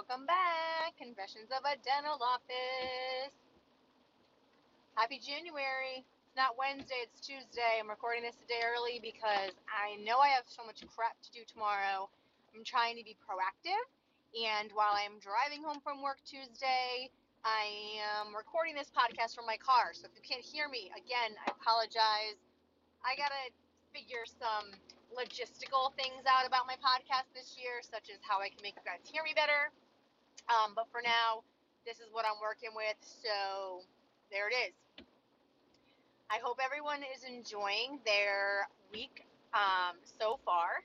Welcome 0.00 0.24
back. 0.24 0.96
Confessions 0.96 1.52
of 1.52 1.60
a 1.68 1.76
Dental 1.84 2.16
Office. 2.24 3.36
Happy 4.96 5.20
January. 5.20 6.00
It's 6.00 6.36
not 6.40 6.56
Wednesday, 6.56 7.04
it's 7.04 7.20
Tuesday. 7.20 7.76
I'm 7.76 7.84
recording 7.84 8.24
this 8.24 8.40
a 8.40 8.48
day 8.48 8.64
early 8.64 8.96
because 8.96 9.52
I 9.68 10.00
know 10.00 10.16
I 10.16 10.32
have 10.32 10.48
so 10.48 10.64
much 10.64 10.80
crap 10.88 11.20
to 11.20 11.28
do 11.36 11.44
tomorrow. 11.44 12.08
I'm 12.56 12.64
trying 12.64 12.96
to 12.96 13.04
be 13.04 13.12
proactive. 13.20 13.84
And 14.32 14.72
while 14.72 14.96
I'm 14.96 15.20
driving 15.20 15.60
home 15.60 15.84
from 15.84 16.00
work 16.00 16.24
Tuesday, 16.24 17.12
I 17.44 18.00
am 18.00 18.32
recording 18.32 18.72
this 18.72 18.88
podcast 18.88 19.36
from 19.36 19.44
my 19.44 19.60
car. 19.60 19.92
So 19.92 20.08
if 20.08 20.16
you 20.16 20.24
can't 20.24 20.40
hear 20.40 20.72
me, 20.72 20.88
again, 20.96 21.36
I 21.44 21.52
apologize. 21.52 22.40
I 23.04 23.20
gotta 23.20 23.52
figure 23.92 24.24
some 24.24 24.72
logistical 25.12 25.92
things 25.92 26.24
out 26.24 26.48
about 26.48 26.64
my 26.64 26.80
podcast 26.80 27.28
this 27.36 27.60
year, 27.60 27.84
such 27.84 28.08
as 28.08 28.16
how 28.24 28.40
I 28.40 28.48
can 28.48 28.64
make 28.64 28.80
you 28.80 28.86
guys 28.88 29.04
hear 29.04 29.20
me 29.20 29.36
better. 29.36 29.68
Um, 30.50 30.74
but 30.74 30.90
for 30.90 31.00
now, 31.00 31.46
this 31.86 32.02
is 32.02 32.10
what 32.10 32.26
I'm 32.26 32.42
working 32.42 32.74
with, 32.74 32.98
so 33.00 33.86
there 34.34 34.50
it 34.50 34.54
is. 34.68 34.74
I 36.30 36.38
hope 36.42 36.58
everyone 36.58 37.06
is 37.06 37.22
enjoying 37.22 38.02
their 38.04 38.66
week 38.92 39.26
um, 39.54 39.96
so 40.18 40.38
far. 40.44 40.82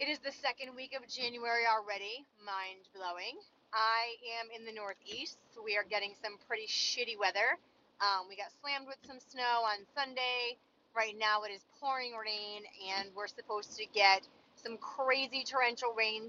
It 0.00 0.08
is 0.08 0.18
the 0.20 0.32
second 0.32 0.74
week 0.74 0.96
of 0.96 1.04
January 1.06 1.68
already, 1.68 2.24
mind 2.40 2.88
blowing. 2.96 3.36
I 3.76 4.16
am 4.40 4.48
in 4.48 4.64
the 4.64 4.72
Northeast, 4.72 5.36
so 5.54 5.60
we 5.62 5.76
are 5.76 5.84
getting 5.84 6.16
some 6.24 6.40
pretty 6.48 6.66
shitty 6.66 7.20
weather. 7.20 7.60
Um, 8.00 8.26
we 8.28 8.34
got 8.34 8.48
slammed 8.64 8.88
with 8.88 8.98
some 9.04 9.20
snow 9.20 9.68
on 9.68 9.84
Sunday 9.94 10.56
Right 10.94 11.14
now 11.18 11.42
it 11.42 11.52
is 11.52 11.62
pouring 11.80 12.12
rain, 12.14 12.62
and 12.98 13.10
we're 13.14 13.28
supposed 13.28 13.76
to 13.76 13.86
get 13.94 14.26
some 14.62 14.76
crazy 14.78 15.42
torrential 15.44 15.92
rain 15.96 16.28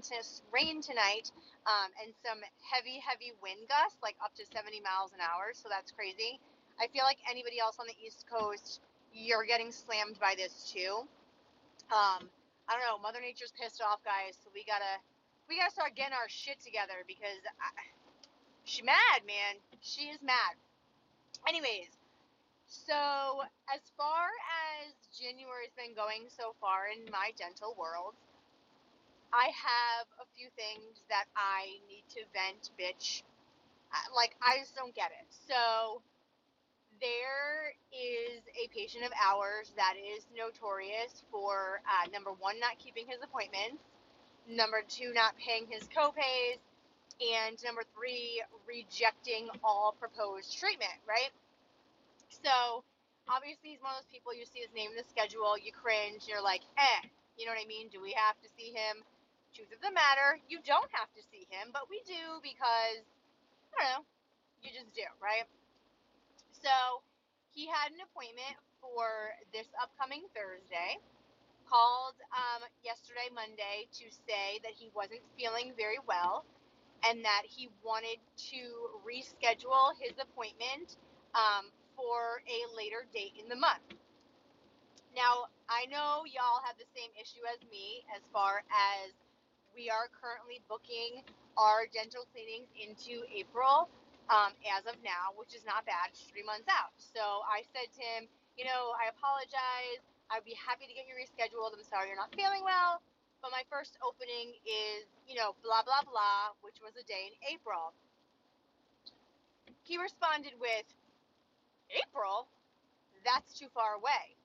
rain 0.52 0.80
tonight, 0.80 1.30
um, 1.68 1.92
and 2.02 2.12
some 2.24 2.40
heavy, 2.64 2.98
heavy 2.98 3.32
wind 3.42 3.68
gusts, 3.68 4.00
like 4.02 4.16
up 4.24 4.34
to 4.36 4.44
70 4.48 4.80
miles 4.80 5.12
an 5.12 5.20
hour. 5.20 5.52
So 5.52 5.68
that's 5.68 5.92
crazy. 5.92 6.40
I 6.80 6.88
feel 6.88 7.04
like 7.04 7.20
anybody 7.28 7.60
else 7.60 7.76
on 7.78 7.86
the 7.86 7.96
East 8.00 8.24
Coast, 8.26 8.80
you're 9.12 9.44
getting 9.44 9.70
slammed 9.70 10.18
by 10.18 10.34
this 10.36 10.72
too. 10.72 11.04
Um, 11.92 12.24
I 12.66 12.72
don't 12.72 12.84
know. 12.88 12.96
Mother 12.98 13.20
Nature's 13.20 13.52
pissed 13.52 13.84
off, 13.84 14.00
guys. 14.02 14.40
So 14.40 14.48
we 14.54 14.64
gotta, 14.64 14.96
we 15.48 15.60
gotta 15.60 15.70
start 15.70 15.94
getting 15.94 16.16
our 16.16 16.28
shit 16.28 16.58
together 16.64 17.04
because 17.04 17.44
I, 17.60 17.70
she 18.64 18.80
mad, 18.82 19.22
man. 19.28 19.60
She 19.84 20.08
is 20.08 20.18
mad. 20.24 20.56
Anyways, 21.46 21.92
so, 22.72 23.44
as 23.68 23.84
far 24.00 24.32
as 24.80 24.96
January's 25.12 25.76
been 25.76 25.92
going 25.92 26.24
so 26.32 26.56
far 26.56 26.88
in 26.88 27.04
my 27.12 27.36
dental 27.36 27.76
world, 27.76 28.16
I 29.32 29.50
have 29.52 30.06
a 30.20 30.26
few 30.36 30.48
things 30.56 31.02
that 31.08 31.26
I 31.36 31.80
need 31.88 32.04
to 32.16 32.22
vent, 32.32 32.70
bitch. 32.78 33.22
Like, 34.14 34.36
I 34.42 34.60
just 34.60 34.76
don't 34.76 34.94
get 34.94 35.10
it. 35.12 35.26
So, 35.48 36.02
there 37.00 37.74
is 37.92 38.42
a 38.56 38.68
patient 38.74 39.04
of 39.04 39.12
ours 39.18 39.72
that 39.76 39.94
is 39.98 40.24
notorious 40.36 41.24
for 41.30 41.82
uh, 41.86 42.08
number 42.12 42.30
one, 42.32 42.60
not 42.60 42.78
keeping 42.78 43.06
his 43.08 43.18
appointments, 43.22 43.82
number 44.48 44.82
two, 44.88 45.12
not 45.14 45.34
paying 45.38 45.66
his 45.68 45.84
copays, 45.90 46.60
and 47.20 47.56
number 47.64 47.82
three, 47.94 48.42
rejecting 48.66 49.48
all 49.64 49.94
proposed 49.98 50.58
treatment, 50.58 50.96
right? 51.08 51.30
So 52.42 52.84
obviously 53.28 53.76
he's 53.78 53.82
one 53.82 53.94
of 53.94 54.02
those 54.02 54.12
people 54.12 54.34
you 54.34 54.46
see 54.46 54.60
his 54.62 54.72
name 54.74 54.90
in 54.90 54.98
the 54.98 55.06
schedule, 55.08 55.58
you 55.58 55.72
cringe, 55.72 56.26
you're 56.26 56.42
like, 56.42 56.62
eh, 56.78 57.02
you 57.38 57.46
know 57.46 57.52
what 57.52 57.62
I 57.62 57.68
mean? 57.68 57.88
Do 57.92 58.02
we 58.02 58.14
have 58.16 58.38
to 58.42 58.48
see 58.58 58.74
him? 58.74 59.02
Truth 59.52 59.76
of 59.76 59.80
the 59.84 59.92
matter, 59.92 60.40
you 60.48 60.64
don't 60.64 60.88
have 60.96 61.12
to 61.12 61.22
see 61.28 61.44
him, 61.52 61.72
but 61.76 61.84
we 61.92 62.00
do 62.08 62.40
because 62.40 63.04
I 63.76 63.84
don't 63.84 63.84
know, 63.84 64.02
you 64.64 64.72
just 64.72 64.92
do, 64.96 65.04
right? 65.20 65.44
So 66.56 67.04
he 67.52 67.68
had 67.68 67.92
an 67.92 68.00
appointment 68.00 68.56
for 68.80 69.36
this 69.52 69.68
upcoming 69.80 70.24
Thursday. 70.32 70.98
Called 71.68 72.20
um, 72.36 72.68
yesterday, 72.84 73.32
Monday, 73.32 73.88
to 73.96 74.04
say 74.28 74.60
that 74.60 74.76
he 74.76 74.92
wasn't 74.92 75.24
feeling 75.40 75.72
very 75.76 75.96
well 76.04 76.44
and 77.04 77.24
that 77.24 77.44
he 77.48 77.68
wanted 77.80 78.20
to 78.52 78.62
reschedule 79.00 79.96
his 79.96 80.12
appointment 80.20 81.00
um, 81.32 81.72
for 81.96 82.44
a 82.44 82.58
later 82.76 83.08
date 83.14 83.34
in 83.40 83.48
the 83.48 83.56
month. 83.56 83.84
Now, 85.16 85.48
I 85.68 85.86
know 85.88 86.24
y'all 86.28 86.60
have 86.64 86.76
the 86.76 86.88
same 86.96 87.12
issue 87.16 87.44
as 87.48 87.60
me 87.72 88.04
as 88.12 88.20
far 88.32 88.64
as 88.68 89.12
we 89.72 89.88
are 89.88 90.08
currently 90.12 90.60
booking 90.68 91.24
our 91.56 91.88
dental 91.92 92.28
cleanings 92.32 92.68
into 92.76 93.24
April 93.28 93.88
um, 94.28 94.52
as 94.68 94.84
of 94.88 94.96
now, 95.04 95.32
which 95.36 95.52
is 95.52 95.64
not 95.64 95.84
bad. 95.84 96.12
It's 96.12 96.24
three 96.28 96.44
months 96.44 96.68
out. 96.68 96.92
So 96.96 97.44
I 97.44 97.64
said 97.72 97.88
to 97.96 98.00
him, 98.00 98.20
you 98.56 98.64
know, 98.64 98.92
I 98.96 99.08
apologize. 99.12 100.00
I'd 100.32 100.44
be 100.48 100.56
happy 100.56 100.88
to 100.88 100.94
get 100.96 101.04
you 101.04 101.16
rescheduled. 101.16 101.76
I'm 101.76 101.84
sorry 101.84 102.08
you're 102.08 102.20
not 102.20 102.32
feeling 102.32 102.64
well. 102.64 103.04
But 103.44 103.50
my 103.50 103.66
first 103.68 103.98
opening 104.00 104.54
is, 104.64 105.04
you 105.26 105.34
know, 105.34 105.58
blah, 105.66 105.82
blah, 105.82 106.06
blah, 106.06 106.54
which 106.62 106.78
was 106.78 106.94
a 106.94 107.04
day 107.04 107.32
in 107.32 107.34
April. 107.52 107.92
He 109.82 109.98
responded 109.98 110.54
with, 110.62 110.86
April, 111.90 112.46
that's 113.26 113.58
too 113.58 113.66
far 113.74 113.98
away. 113.98 114.38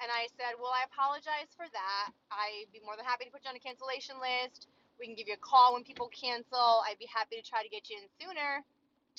And 0.00 0.12
I 0.12 0.28
said, 0.36 0.60
Well, 0.60 0.72
I 0.72 0.84
apologize 0.84 1.48
for 1.56 1.64
that. 1.64 2.08
I'd 2.28 2.68
be 2.72 2.84
more 2.84 2.96
than 2.96 3.08
happy 3.08 3.24
to 3.24 3.32
put 3.32 3.44
you 3.44 3.50
on 3.50 3.56
a 3.56 3.62
cancellation 3.62 4.20
list. 4.20 4.68
We 5.00 5.08
can 5.08 5.16
give 5.16 5.28
you 5.28 5.36
a 5.36 5.44
call 5.44 5.76
when 5.76 5.84
people 5.84 6.08
cancel. 6.12 6.84
I'd 6.84 7.00
be 7.00 7.08
happy 7.08 7.36
to 7.36 7.44
try 7.44 7.64
to 7.64 7.72
get 7.72 7.88
you 7.88 8.00
in 8.00 8.06
sooner. 8.20 8.64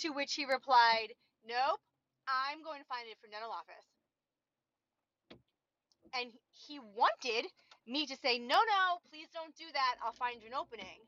To 0.06 0.14
which 0.14 0.38
he 0.38 0.46
replied, 0.46 1.18
Nope, 1.50 1.82
I'm 2.30 2.62
going 2.62 2.82
to 2.82 2.88
find 2.90 3.06
a 3.06 3.10
different 3.10 3.34
dental 3.34 3.50
office. 3.50 3.88
And 6.14 6.30
he 6.54 6.78
wanted 6.94 7.50
me 7.90 8.06
to 8.06 8.16
say, 8.22 8.38
No, 8.38 8.62
no, 8.62 9.02
please 9.10 9.26
don't 9.34 9.54
do 9.58 9.66
that. 9.74 9.98
I'll 10.06 10.18
find 10.18 10.42
you 10.46 10.54
an 10.54 10.58
opening. 10.58 11.02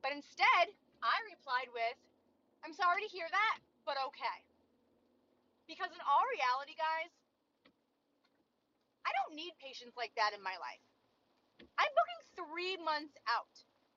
But 0.00 0.16
instead, 0.16 0.72
I 1.04 1.16
replied 1.28 1.68
with, 1.76 1.96
I'm 2.64 2.72
sorry 2.72 3.04
to 3.04 3.10
hear 3.12 3.28
that, 3.28 3.56
but 3.84 4.00
okay. 4.12 4.38
Because 5.68 5.92
in 5.92 6.00
all 6.08 6.24
reality, 6.32 6.72
guys, 6.76 7.12
need 9.40 9.56
patients 9.56 9.96
like 9.96 10.12
that 10.20 10.36
in 10.36 10.44
my 10.44 10.60
life. 10.60 10.84
I'm 11.80 11.92
booking 11.96 12.22
three 12.36 12.76
months 12.84 13.16
out, 13.24 13.52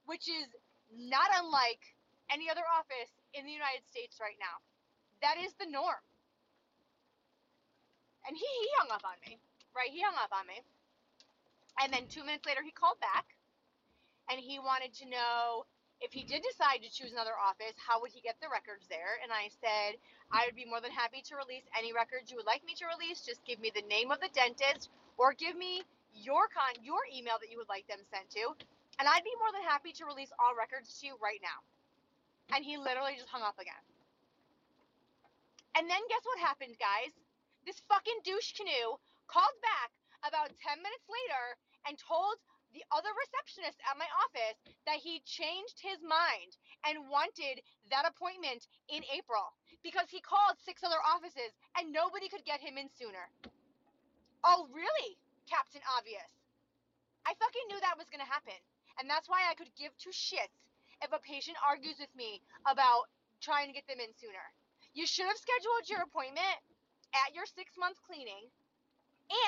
which 0.08 0.31
is 0.31 0.48
not 0.88 1.28
unlike 1.36 1.84
any 2.31 2.48
other 2.48 2.64
office 2.64 3.12
in 3.36 3.44
the 3.44 3.52
United 3.52 3.84
States 3.92 4.24
right 4.24 4.40
now. 4.40 4.64
That 5.20 5.36
is 5.36 5.52
the 5.59 5.68
norm. 5.68 6.00
And 8.24 8.40
he, 8.40 8.48
he 8.48 8.70
hung 8.80 8.92
up 8.96 9.04
on 9.04 9.20
me, 9.28 9.36
right? 9.76 9.92
He 9.92 10.00
hung 10.00 10.16
up 10.16 10.31
on 10.31 10.48
me. 10.48 10.64
And 11.84 11.92
then 11.92 12.08
two 12.08 12.24
minutes 12.24 12.48
later, 12.48 12.64
he 12.64 12.72
called 12.72 13.00
back 13.04 13.36
and 14.31 14.40
he 14.40 14.60
wanted 14.60 14.96
to 15.04 15.10
know 15.10 15.68
if 16.02 16.12
he 16.12 16.24
did 16.24 16.44
decide 16.44 16.81
to 16.84 16.92
choose 16.92 17.12
another 17.12 17.38
office, 17.38 17.76
how 17.78 18.02
would 18.02 18.12
he 18.12 18.22
get 18.22 18.36
the 18.42 18.52
records 18.52 18.88
there? 18.88 19.20
And 19.24 19.31
I 19.31 19.50
said, 19.62 20.00
I 20.31 20.46
would 20.46 20.56
be 20.58 20.68
more 20.68 20.81
than 20.81 20.92
happy 20.92 21.22
to 21.30 21.40
release 21.40 21.64
any 21.78 21.94
records 21.94 22.31
you 22.31 22.38
would 22.38 22.50
like 22.50 22.66
me 22.66 22.76
to 22.81 22.90
release. 22.92 23.24
Just 23.24 23.46
give 23.46 23.62
me 23.62 23.72
the 23.72 23.86
name 23.88 24.12
of 24.12 24.20
the 24.20 24.34
dentist 24.34 24.92
or 25.16 25.31
give 25.34 25.56
me 25.56 25.86
your 26.14 26.52
con 26.52 26.78
your 26.84 27.02
email 27.09 27.42
that 27.42 27.50
you 27.50 27.58
would 27.58 27.72
like 27.72 27.88
them 27.88 28.04
sent 28.12 28.30
to. 28.38 28.54
And 29.00 29.09
I'd 29.09 29.26
be 29.26 29.34
more 29.42 29.50
than 29.50 29.66
happy 29.66 29.96
to 29.98 30.06
release 30.06 30.30
all 30.38 30.54
records 30.54 31.02
to 31.02 31.09
you 31.09 31.16
right 31.18 31.42
now. 31.42 31.64
And 32.54 32.62
he 32.62 32.78
literally 32.78 33.18
just 33.18 33.31
hung 33.31 33.42
up 33.42 33.58
again. 33.58 33.81
And 35.74 35.90
then 35.90 36.04
guess 36.06 36.22
what 36.22 36.38
happened, 36.38 36.78
guys? 36.78 37.16
This 37.66 37.81
fucking 37.90 38.22
douche 38.22 38.54
canoe 38.54 39.00
called 39.25 39.58
back 39.66 39.90
about 40.22 40.54
10 40.62 40.84
minutes 40.84 41.07
later 41.10 41.57
and 41.90 41.98
told 41.98 42.38
the 42.74 42.84
other 42.90 43.10
receptionist 43.14 43.78
at 43.86 44.02
my 44.02 44.10
office 44.25 44.58
that 44.90 44.98
he 44.98 45.22
changed 45.24 45.78
his 45.78 46.02
mind 46.02 46.58
and 46.90 47.10
wanted 47.10 47.62
that 47.94 48.10
appointment 48.10 48.66
in 48.90 49.06
April 49.14 49.54
because 49.86 50.10
he 50.10 50.20
called 50.20 50.58
six 50.62 50.81
other 50.81 51.00
offices 51.06 51.54
and 51.78 51.94
nobody 51.94 52.28
could 52.28 52.44
get 52.44 52.60
him 52.60 52.75
in 52.81 52.90
sooner. 52.98 53.30
Oh, 54.44 54.68
really? 54.74 55.16
Captain 55.48 55.86
Obvious. 55.86 56.28
I 57.24 57.38
fucking 57.40 57.68
knew 57.72 57.80
that 57.80 57.96
was 57.96 58.10
to 58.12 58.28
happen. 58.28 58.58
And 59.00 59.10
that's 59.10 59.30
why 59.30 59.48
I 59.48 59.56
could 59.56 59.72
give 59.80 59.96
two 59.98 60.12
shits 60.12 60.54
if 61.02 61.10
a 61.14 61.22
patient 61.24 61.58
argues 61.64 61.98
with 62.02 62.12
me 62.18 62.44
about 62.68 63.08
trying 63.40 63.68
to 63.69 63.76
get 63.76 63.88
them 63.88 64.04
in 64.04 64.12
sooner. 64.18 64.44
You 64.94 65.08
should 65.08 65.26
have 65.26 65.40
scheduled 65.40 65.90
your 65.90 66.04
appointment 66.06 66.60
at 67.14 67.34
your 67.34 67.46
six 67.46 67.74
month 67.78 67.98
cleaning 68.06 68.50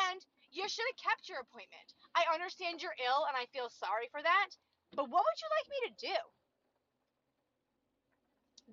and 0.09 0.25
you 0.51 0.67
should 0.69 0.87
have 0.89 1.03
kept 1.11 1.29
your 1.29 1.39
appointment. 1.41 1.93
I 2.17 2.25
understand 2.33 2.81
you're 2.81 2.97
ill 3.05 3.25
and 3.29 3.37
I 3.37 3.45
feel 3.53 3.69
sorry 3.69 4.09
for 4.11 4.21
that, 4.23 4.49
but 4.95 5.09
what 5.11 5.23
would 5.23 5.39
you 5.41 5.49
like 5.53 5.67
me 5.69 5.79
to 5.89 5.93
do? 6.13 6.17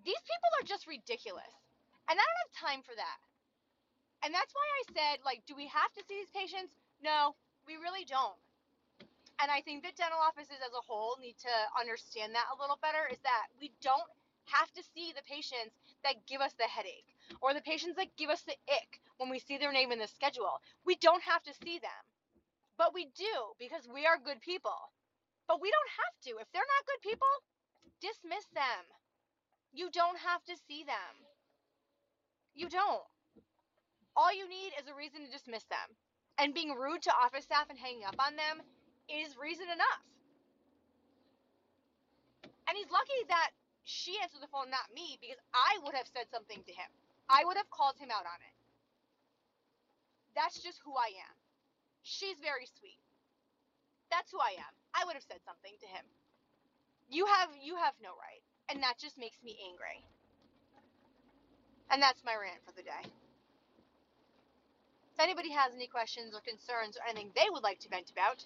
These 0.04 0.22
people 0.24 0.52
are 0.60 0.66
just 0.68 0.86
ridiculous. 0.86 1.54
And 2.08 2.18
I 2.18 2.24
don't 2.24 2.42
have 2.46 2.62
time 2.68 2.82
for 2.82 2.94
that. 2.96 3.18
And 4.24 4.34
that's 4.34 4.54
why 4.54 4.66
I 4.80 4.82
said, 4.94 5.16
like, 5.24 5.44
do 5.46 5.54
we 5.56 5.66
have 5.68 5.92
to 5.94 6.04
see 6.08 6.18
these 6.20 6.30
patients? 6.34 6.74
No, 7.02 7.36
we 7.66 7.76
really 7.76 8.04
don't. 8.06 8.38
and 9.40 9.50
I 9.50 9.60
think 9.62 9.82
that 9.84 9.96
dental 9.96 10.20
offices 10.20 10.60
as 10.64 10.72
a 10.72 10.84
whole 10.86 11.16
need 11.20 11.36
to 11.44 11.54
understand 11.78 12.34
that 12.34 12.48
a 12.54 12.60
little 12.60 12.78
better 12.80 13.08
is 13.10 13.18
that 13.24 13.48
we 13.60 13.72
don't 13.82 14.08
have 14.46 14.70
to 14.72 14.82
see 14.94 15.12
the 15.14 15.24
patients 15.28 15.74
that 16.04 16.26
give 16.26 16.40
us 16.40 16.52
the 16.58 16.64
headache 16.68 17.08
or 17.42 17.54
the 17.54 17.62
patients 17.64 17.96
that 17.96 18.14
give 18.16 18.30
us 18.30 18.42
the 18.42 18.56
ick 18.70 19.00
when 19.18 19.30
we 19.30 19.38
see 19.38 19.58
their 19.58 19.72
name 19.72 19.92
in 19.92 19.98
the 19.98 20.08
schedule. 20.08 20.60
We 20.84 20.96
don't 20.96 21.22
have 21.22 21.42
to 21.44 21.54
see 21.64 21.78
them. 21.78 22.04
But 22.78 22.94
we 22.94 23.06
do 23.14 23.54
because 23.58 23.88
we 23.88 24.06
are 24.06 24.18
good 24.18 24.40
people. 24.40 24.92
But 25.46 25.60
we 25.60 25.70
don't 25.70 25.92
have 25.98 26.14
to. 26.24 26.40
If 26.40 26.48
they're 26.52 26.62
not 26.64 26.88
good 26.88 27.02
people, 27.02 27.32
dismiss 28.00 28.46
them. 28.54 28.84
You 29.72 29.90
don't 29.90 30.18
have 30.18 30.44
to 30.44 30.56
see 30.68 30.84
them. 30.84 31.14
You 32.54 32.68
don't. 32.68 33.06
All 34.16 34.32
you 34.32 34.48
need 34.48 34.76
is 34.76 34.88
a 34.88 34.94
reason 34.94 35.24
to 35.24 35.30
dismiss 35.32 35.64
them. 35.64 35.88
And 36.38 36.54
being 36.54 36.72
rude 36.72 37.02
to 37.02 37.12
office 37.12 37.44
staff 37.44 37.68
and 37.70 37.78
hanging 37.78 38.04
up 38.04 38.16
on 38.20 38.36
them 38.36 38.60
is 39.08 39.36
reason 39.40 39.68
enough. 39.68 40.04
And 42.68 42.76
he's 42.76 42.90
lucky 42.92 43.20
that 43.28 43.50
she 43.84 44.16
answered 44.22 44.40
the 44.40 44.52
phone, 44.52 44.70
not 44.70 44.92
me, 44.94 45.18
because 45.20 45.40
I 45.52 45.78
would 45.84 45.94
have 45.94 46.08
said 46.08 46.30
something 46.30 46.62
to 46.64 46.72
him. 46.72 46.88
I 47.28 47.44
would 47.44 47.56
have 47.56 47.68
called 47.70 47.96
him 47.98 48.10
out 48.10 48.24
on 48.24 48.40
it. 48.40 48.56
That's 50.34 50.58
just 50.60 50.80
who 50.84 50.92
I 50.96 51.12
am. 51.16 51.36
She's 52.02 52.38
very 52.42 52.66
sweet. 52.78 52.98
That's 54.10 54.30
who 54.30 54.38
I 54.38 54.56
am. 54.58 54.74
I 54.94 55.04
would 55.04 55.14
have 55.14 55.24
said 55.24 55.40
something 55.44 55.72
to 55.80 55.88
him. 55.88 56.04
You 57.08 57.26
have 57.26 57.50
you 57.60 57.76
have 57.76 57.94
no 58.02 58.16
right. 58.16 58.42
And 58.68 58.82
that 58.82 58.98
just 58.98 59.18
makes 59.18 59.36
me 59.44 59.56
angry. 59.68 60.04
And 61.90 62.00
that's 62.00 62.24
my 62.24 62.32
rant 62.32 62.64
for 62.64 62.72
the 62.72 62.82
day. 62.82 63.04
If 65.12 65.20
anybody 65.20 65.50
has 65.52 65.74
any 65.74 65.86
questions 65.86 66.32
or 66.34 66.40
concerns 66.40 66.96
or 66.96 67.04
anything 67.04 67.32
they 67.36 67.50
would 67.50 67.62
like 67.62 67.80
to 67.80 67.88
vent 67.88 68.10
about, 68.10 68.44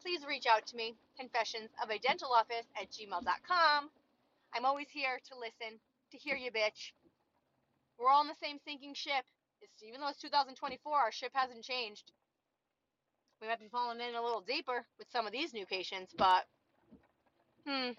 please 0.00 0.24
reach 0.26 0.46
out 0.46 0.66
to 0.66 0.76
me, 0.76 0.96
confessions 1.18 1.68
of 1.82 1.90
a 1.90 1.98
dental 1.98 2.32
office 2.32 2.66
at 2.80 2.90
gmail.com. 2.90 3.90
I'm 4.54 4.64
always 4.64 4.88
here 4.88 5.20
to 5.28 5.38
listen, 5.38 5.78
to 6.10 6.16
hear 6.16 6.36
you, 6.36 6.50
bitch. 6.50 6.92
We're 7.98 8.08
all 8.08 8.22
in 8.22 8.28
the 8.28 8.40
same 8.42 8.58
sinking 8.64 8.94
ship. 8.94 9.24
It's, 9.62 9.82
even 9.82 10.00
though 10.00 10.08
it's 10.08 10.20
2024, 10.20 10.92
our 10.92 11.12
ship 11.12 11.32
hasn't 11.34 11.62
changed. 11.62 12.12
We 13.40 13.48
might 13.48 13.60
be 13.60 13.68
falling 13.68 14.00
in 14.00 14.14
a 14.14 14.22
little 14.22 14.40
deeper 14.40 14.86
with 14.98 15.10
some 15.10 15.26
of 15.26 15.32
these 15.32 15.52
new 15.52 15.66
patients, 15.66 16.14
but 16.16 16.44
hmm, 17.66 17.90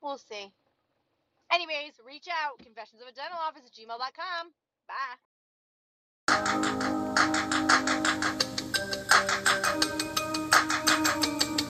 we'll 0.00 0.18
see. 0.18 0.52
Anyways, 1.52 1.92
reach 2.06 2.28
out. 2.28 2.58
Confessions 2.64 3.02
of 3.02 3.08
a 3.08 3.12
dental 3.12 3.38
office 3.38 3.62
at 3.66 3.72
gmail.com. 3.72 4.52
Bye. 6.78 6.88